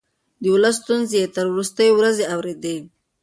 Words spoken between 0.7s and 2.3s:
ستونزې يې تر وروستۍ ورځې